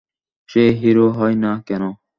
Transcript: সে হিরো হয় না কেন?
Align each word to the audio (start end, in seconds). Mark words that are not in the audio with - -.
সে 0.49 0.63
হিরো 0.79 1.05
হয় 1.17 1.35
না 1.43 1.51
কেন? 1.67 1.83